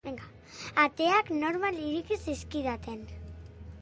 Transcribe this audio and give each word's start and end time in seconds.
Ateak 0.83 1.29
normal 1.43 1.77
ireki 1.89 2.19
zizkidaten. 2.25 3.05